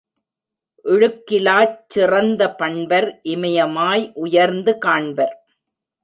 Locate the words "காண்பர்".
4.85-5.35